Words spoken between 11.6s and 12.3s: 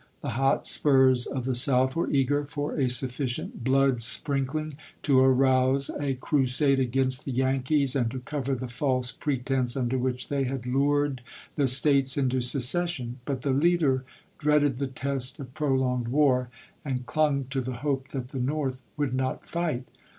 States